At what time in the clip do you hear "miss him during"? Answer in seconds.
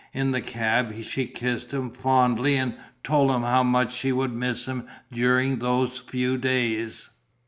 4.33-5.59